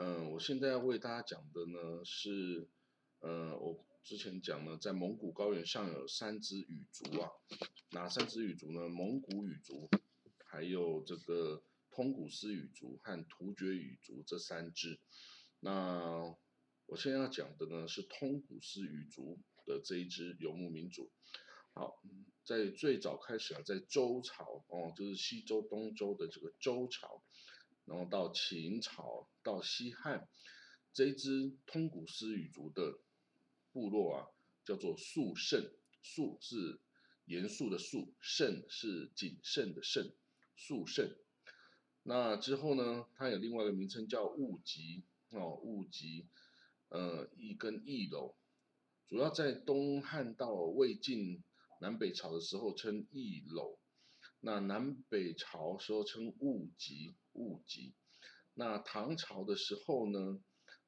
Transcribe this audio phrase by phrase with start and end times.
[0.00, 2.68] 嗯，我现在要为大家讲的呢是，
[3.18, 7.28] 呃，我之前讲呢，在蒙古高原上有三只羽族啊，
[7.90, 8.88] 哪三只羽族呢？
[8.88, 9.90] 蒙古羽族，
[10.44, 15.00] 还有这个通古斯羽族和突厥羽族这三只。
[15.58, 16.32] 那
[16.86, 21.10] 我现在要讲的呢是通古斯羽族的这一支游牧民族。
[21.74, 22.00] 好，
[22.44, 27.20] 在最早开始啊，在周朝哦，就是西周、东周的这个周朝。
[27.88, 30.28] 然后到秦朝，到西汉，
[30.92, 32.98] 这一支通古斯语族的
[33.72, 34.26] 部落啊，
[34.64, 35.72] 叫做肃慎。
[36.02, 36.80] 肃是
[37.24, 40.14] 严肃的肃，慎是谨慎的慎。
[40.54, 41.16] 肃慎。
[42.02, 46.26] 那之后呢，它有另外一个名称叫兀吉哦，兀吉，
[46.90, 48.34] 呃，一跟义楼，
[49.06, 51.42] 主要在东汉到魏晋
[51.80, 53.78] 南北朝的时候称义楼。
[54.40, 57.94] 那南北朝时候称兀吉，兀吉。
[58.54, 60.40] 那唐朝的时候呢，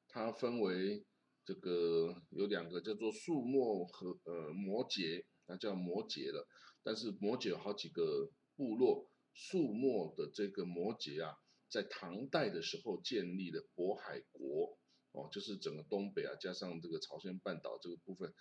[0.07, 1.05] 它分为
[1.45, 6.45] 这个有两个叫做肃墨和呃摩羯，那叫摩羯了。
[6.83, 11.33] 但是摩羯有好几个部落，肃墨的这个摩羯啊，
[11.69, 14.77] 在唐代的时候建立了渤海国，
[15.13, 18.33] 哦，就是整个东北啊，加上这个朝鲜半岛这个部分，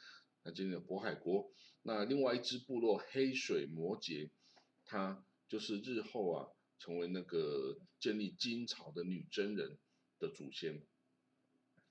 [0.42, 1.50] 那建立了渤海国。
[1.82, 4.30] 那另外一支部落黑水摩羯。
[4.92, 6.48] 它就是日后啊，
[6.80, 9.78] 成为那个建立金朝的女真人
[10.18, 10.82] 的祖先。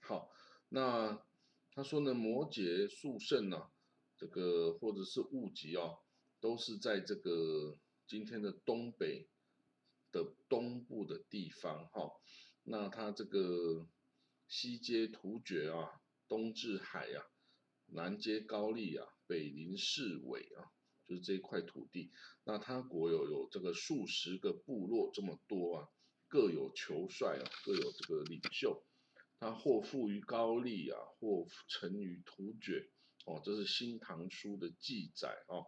[0.02, 0.30] 好，
[0.68, 1.24] 那
[1.72, 3.70] 他说呢，摩羯、肃慎呢，
[4.18, 5.94] 这个或者是兀吉啊，
[6.42, 9.30] 都是在这个今天的东北
[10.12, 12.12] 的东部的地方哈。
[12.64, 13.88] 那他这个
[14.48, 17.24] 西接突厥啊，东至海呀，
[17.86, 20.74] 南接高丽啊，北临市委啊。
[21.10, 22.12] 就是这一块土地，
[22.44, 25.90] 那他国有有这个数十个部落这么多啊，
[26.28, 28.84] 各有酋帅啊，各有这个领袖，
[29.40, 32.92] 他或富于高丽啊，或臣于突厥，
[33.26, 35.66] 哦，这是《新唐书》的记载啊。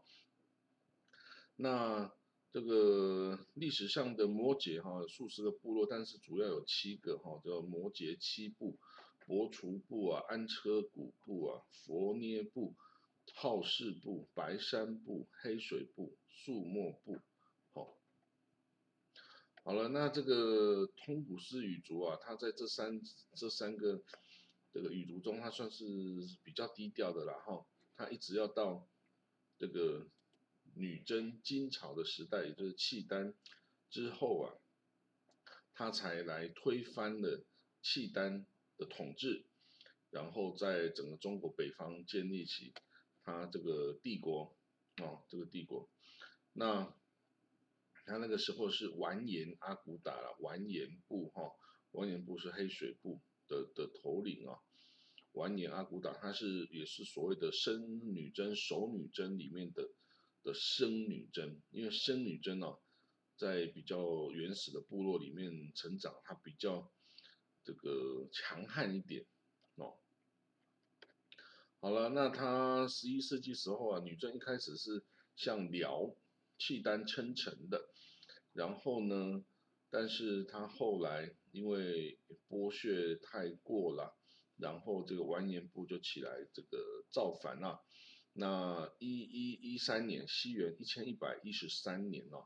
[1.55, 2.14] 那
[2.52, 8.77] 这个历史上的摩羯哈，数十个部落，但是主要有七个哈，叫摩羯七部：
[9.26, 12.76] 伯除部啊，安车古部啊，佛捏部。
[13.33, 17.19] 好事部、白山部、黑水部、树墨部，
[17.73, 17.97] 好，
[19.64, 23.02] 好了，那这个通古斯语族啊，它在这三
[23.36, 24.03] 这三个
[24.71, 25.86] 这个语族中，它算是
[26.43, 27.65] 比较低调的啦，哈，
[27.95, 28.87] 它一直要到
[29.58, 30.08] 这个
[30.75, 33.33] 女真金朝的时代，也就是契丹
[33.89, 34.53] 之后啊，
[35.73, 37.43] 它才来推翻了
[37.81, 38.45] 契丹
[38.77, 39.45] 的统治，
[40.11, 42.71] 然后在整个中国北方建立起。
[43.23, 44.55] 他这个帝国，
[44.98, 45.89] 哦，这个帝国，
[46.54, 46.93] 那
[48.05, 51.52] 他那个时候是完颜阿骨打了，完颜部哈，
[51.92, 54.59] 完颜部是黑水部的的头领啊，
[55.33, 59.89] 完颜阿骨打他是也是所谓的生女真守女真里面的
[60.43, 62.80] 的生女真，因为生女真哦，
[63.38, 66.92] 在比较原始的部落里面成长，他比较
[67.64, 69.26] 这个强悍一点
[69.76, 69.95] 哦。
[71.83, 75.03] 好了，那他十一世纪时候啊，女真一开始是
[75.36, 76.15] 向辽、
[76.59, 77.89] 契丹称臣的，
[78.53, 79.43] 然后呢，
[79.89, 84.15] 但是他后来因为剥削太过了，
[84.58, 86.77] 然后这个完颜部就起来这个
[87.09, 87.83] 造反了。
[88.33, 92.37] 那一一一三年，西元一千一百一十三年呢，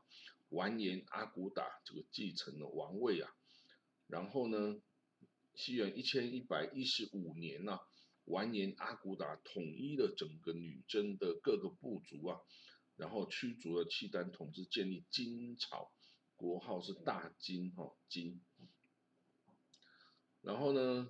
[0.48, 3.30] 完颜阿骨打这个继承了王位啊，
[4.06, 4.80] 然后呢，
[5.54, 7.78] 西元一千一百一十五年呢。
[8.26, 12.40] 完颜阿骨打统一了整个女真的各个部族啊，
[12.96, 15.90] 然后驱逐了契丹统治，建立金朝，
[16.34, 18.40] 国号是大金哈金。
[20.42, 21.08] 然后呢，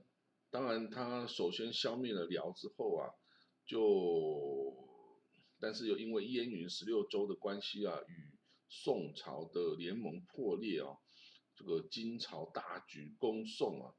[0.51, 3.13] 当然他首先消灭了辽之后啊，
[3.65, 4.77] 就
[5.59, 8.39] 但是又因为燕云十六州的关系啊，与
[8.69, 10.99] 宋朝的联盟破裂啊，
[11.55, 13.95] 这个金朝大举攻宋啊。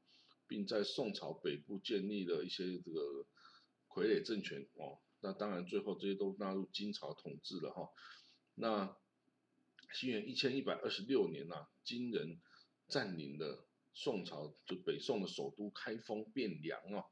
[0.48, 3.26] 并在宋朝北部建立了一些这个
[3.88, 7.88] 傀儡政权哦，那当然最后这些都纳入金朝统治了哈。
[8.54, 8.96] 那
[9.92, 12.40] 西元一千一百二十六年呐，金人
[12.88, 17.04] 占领了宋朝就北宋的首都开封汴梁哦，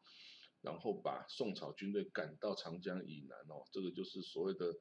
[0.63, 4.75] 然后把宋朝军队赶到长江以南哦，这个就是所谓的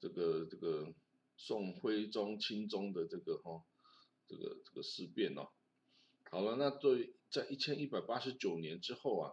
[0.00, 0.92] 这个这个
[1.36, 3.62] 宋徽宗钦宗的这个哈
[4.28, 5.48] 这个这个事变哦。
[6.30, 9.32] 好了，那对在一千一百八十九年之后啊，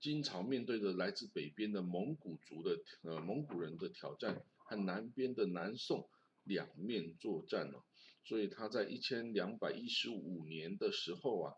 [0.00, 6.10] 金朝面对着来自北边的蒙古族的呃蒙古人的挑战和南边的南宋
[6.42, 7.82] 两面作战哦，
[8.24, 11.54] 所以他在一千两百一十五年的时候啊，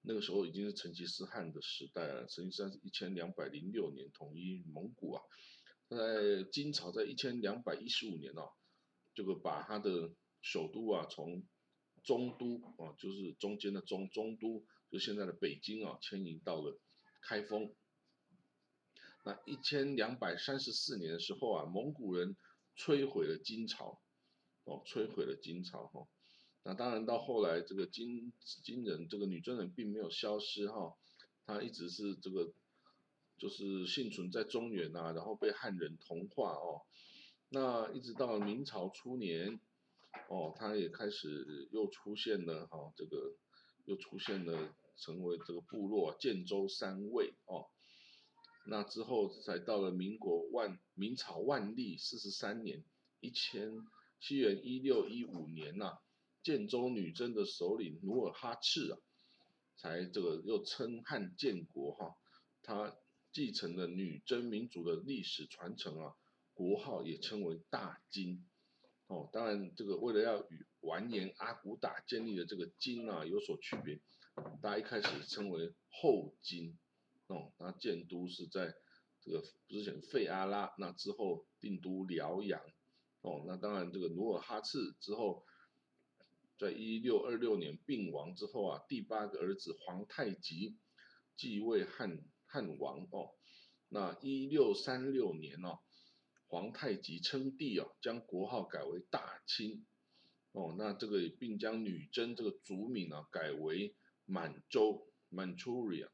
[0.00, 2.26] 那个时候已经是成吉思汗的时代了。
[2.26, 5.22] 成吉思汗是一千两百零六年统一蒙古啊，
[5.90, 8.48] 在金朝在一千两百一十五年哦，
[9.14, 11.44] 这个把他的首都啊从
[12.02, 16.78] 中都啊，就是中间的中中都，就现在的北京啊，迁移到了
[17.22, 17.74] 开封。
[19.24, 22.36] 那一千两百三十四年的时候啊，蒙古人
[22.76, 24.02] 摧毁了金朝，
[24.64, 26.06] 哦，摧毁了金朝哈。
[26.62, 30.94] 那当然到后来，这个金金人这个女真人并没有消失哈，
[31.46, 32.52] 她一直是这个
[33.38, 36.82] 就是幸存在中原啊，然后被汉人同化哦。
[37.48, 39.58] 那一直到明朝初年，
[40.28, 43.36] 哦，他也开始又出现了哈，这个
[43.84, 47.66] 又出现了成为这个部落建州三卫哦。
[48.64, 52.84] 那之后才到了民国万明朝万历四十三年，
[53.18, 53.72] 一千
[54.20, 55.98] 西元一六一五年呐，
[56.44, 58.98] 建州女真的首领努尔哈赤啊，
[59.76, 62.14] 才这个又称汉建国哈，
[62.62, 62.96] 他
[63.32, 66.14] 继承了女真民族的历史传承啊，
[66.54, 68.46] 国号也称为大金，
[69.12, 74.00] 哦，当然这个为了要与完颜阿骨打建立的这个金啊有所区别，
[74.62, 76.78] 大家一开始称为后金。
[77.26, 78.74] 哦，那建都是在
[79.20, 82.58] 这个之前费阿拉，那之后定都辽阳。
[83.20, 85.44] 哦，那当然这个努尔哈赤之后，
[86.58, 90.78] 在一六二六年病亡之后啊，第八个儿子皇太极
[91.36, 93.06] 继位汉汉王。
[93.10, 93.34] 哦，
[93.90, 95.80] 那一六三六年哦，
[96.52, 99.86] 皇太极称帝啊，将国号改为大清。
[100.52, 103.96] 哦，那这个并将女真这个族名啊改为
[104.26, 106.10] 满洲 （Manchuria）。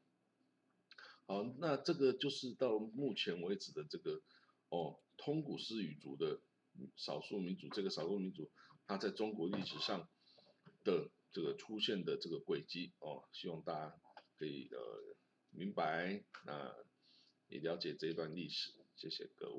[1.25, 4.21] 好，那这个就是到目前为止的这个
[4.69, 6.39] 哦，通古斯语族的
[6.95, 8.49] 少数民族，这个少数民族
[8.87, 10.07] 它在中国历史上
[10.85, 13.93] 的这个出现的这个轨迹哦，希望大家
[14.37, 15.17] 可以呃
[15.49, 16.73] 明白，那
[17.49, 19.57] 也了解这一段历史，谢谢各位。